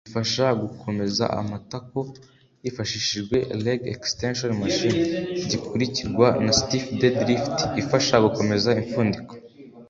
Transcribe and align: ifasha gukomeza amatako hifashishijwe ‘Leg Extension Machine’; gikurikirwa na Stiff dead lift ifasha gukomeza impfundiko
ifasha 0.09 0.45
gukomeza 0.61 1.23
amatako 1.41 1.99
hifashishijwe 2.63 3.37
‘Leg 3.63 3.79
Extension 3.95 4.51
Machine’; 4.61 4.99
gikurikirwa 5.49 6.27
na 6.45 6.53
Stiff 6.59 6.85
dead 6.99 7.15
lift 7.29 7.57
ifasha 7.81 8.15
gukomeza 8.25 8.69
impfundiko 8.81 9.33